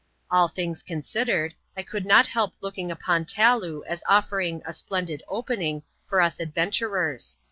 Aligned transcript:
All 0.31 0.47
things 0.47 0.81
considered, 0.81 1.53
I 1.77 1.83
could 1.83 2.07
not 2.07 2.25
help 2.25 2.55
looking 2.59 2.89
upon 2.89 3.23
Taloo 3.25 3.83
as 3.85 4.01
offering 4.09 4.63
"a 4.65 4.73
splendid 4.73 5.21
opening" 5.27 5.83
for 6.07 6.21
us 6.21 6.39
adventurers. 6.39 7.37